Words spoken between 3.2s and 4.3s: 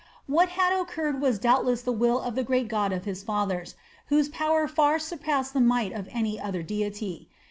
fathers, whose